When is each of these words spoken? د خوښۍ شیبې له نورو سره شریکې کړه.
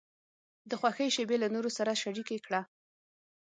د 0.69 0.71
خوښۍ 0.79 1.09
شیبې 1.15 1.37
له 1.43 1.47
نورو 1.53 1.69
سره 1.77 1.99
شریکې 2.03 2.37
کړه. 2.45 2.61